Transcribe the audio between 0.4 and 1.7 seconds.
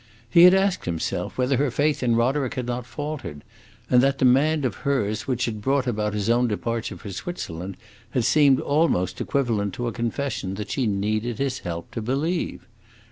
had asked himself whether her